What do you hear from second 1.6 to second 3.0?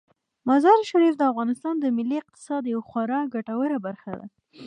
د ملي اقتصاد یوه